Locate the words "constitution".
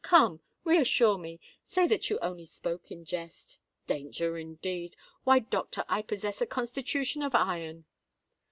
6.47-7.21